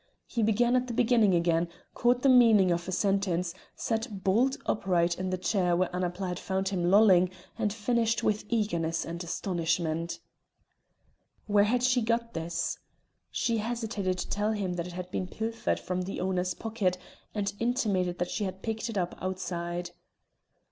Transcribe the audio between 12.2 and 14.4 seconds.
this? She hesitated to